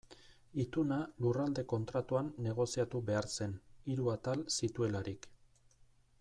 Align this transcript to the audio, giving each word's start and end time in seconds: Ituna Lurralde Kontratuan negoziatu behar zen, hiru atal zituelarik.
Ituna 0.61 0.95
Lurralde 1.25 1.63
Kontratuan 1.73 2.31
negoziatu 2.47 3.03
behar 3.11 3.31
zen, 3.35 3.55
hiru 3.91 4.11
atal 4.17 4.43
zituelarik. 4.57 5.31